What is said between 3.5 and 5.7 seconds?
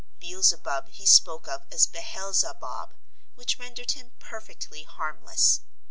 rendered him perfectly harmless.